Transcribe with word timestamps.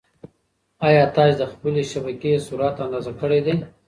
ایا 0.87 1.03
تاسي 1.15 1.35
د 1.39 1.43
خپلې 1.51 1.81
شبکې 1.91 2.31
سرعت 2.47 2.75
اندازه 2.85 3.11
کړی 3.21 3.39
دی؟ 3.45 3.55